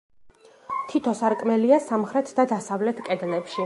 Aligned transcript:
თითო 0.93 1.13
სარკმელია 1.21 1.81
სამხრეთ 1.91 2.35
და 2.41 2.51
დასავლეთ 2.57 3.09
კედლებში. 3.11 3.59